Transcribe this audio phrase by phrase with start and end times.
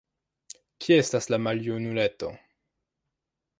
[0.85, 2.33] Kie estas la maljunuleto?